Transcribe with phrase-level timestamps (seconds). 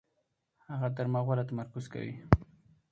[0.71, 2.13] هغه تر ما غوره تمرکز کوي.